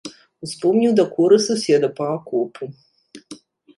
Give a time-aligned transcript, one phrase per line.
[0.45, 2.63] Успомніў дакоры суседа па акопу.